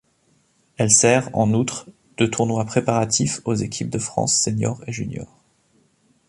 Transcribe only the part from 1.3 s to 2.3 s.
en outre, de